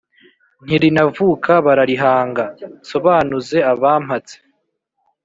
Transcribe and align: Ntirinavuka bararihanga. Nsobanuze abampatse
Ntirinavuka 0.65 1.51
bararihanga. 1.65 2.43
Nsobanuze 2.81 3.57
abampatse 3.71 4.35